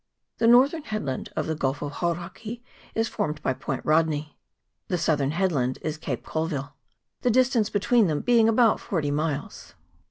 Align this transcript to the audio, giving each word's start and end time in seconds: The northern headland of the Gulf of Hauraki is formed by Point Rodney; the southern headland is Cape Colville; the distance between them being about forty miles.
The 0.39 0.47
northern 0.47 0.81
headland 0.85 1.29
of 1.35 1.45
the 1.45 1.53
Gulf 1.53 1.83
of 1.83 1.91
Hauraki 1.97 2.63
is 2.95 3.07
formed 3.07 3.39
by 3.43 3.53
Point 3.53 3.85
Rodney; 3.85 4.35
the 4.87 4.97
southern 4.97 5.29
headland 5.29 5.77
is 5.83 5.99
Cape 5.99 6.23
Colville; 6.25 6.73
the 7.21 7.29
distance 7.29 7.69
between 7.69 8.07
them 8.07 8.21
being 8.21 8.49
about 8.49 8.79
forty 8.79 9.11
miles. 9.11 9.75